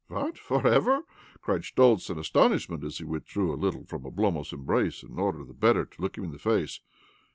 "What? 0.07 0.35
For 0.35 0.65
ever?" 0.67 1.01
cried 1.41 1.63
Schtoltz 1.63 2.09
in 2.09 2.17
astonishment 2.17 2.83
as 2.83 2.97
he 2.97 3.03
withdrew 3.03 3.53
a 3.53 3.55
little 3.55 3.85
from 3.85 4.01
Oblompv's 4.03 4.51
embrace 4.51 5.03
in 5.03 5.19
order 5.19 5.43
the 5.45 5.53
better 5.53 5.85
to 5.85 6.01
look 6.01 6.17
him 6.17 6.23
in 6.23 6.31
the 6.31 6.39
face. 6.39 6.79